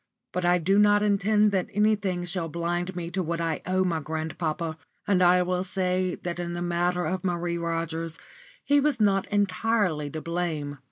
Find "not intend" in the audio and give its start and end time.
0.79-1.51